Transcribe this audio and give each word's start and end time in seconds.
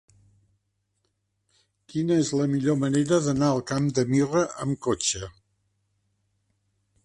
Quina 1.93 2.17
és 2.23 2.31
la 2.39 2.47
millor 2.55 2.79
manera 2.85 3.21
d'anar 3.27 3.53
al 3.57 3.63
Camp 3.73 3.93
de 3.99 4.07
Mirra 4.15 4.45
amb 4.65 4.83
cotxe? 4.89 5.25